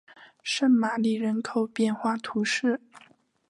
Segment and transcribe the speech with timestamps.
[0.41, 2.81] 圣玛丽人口变化图示